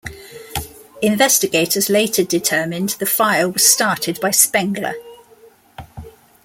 Investigators 1.03 1.87
later 1.87 2.23
determined 2.23 2.89
the 2.97 3.05
fire 3.05 3.47
was 3.47 3.71
started 3.71 4.19
by 4.19 4.31
Spengler. 4.31 4.95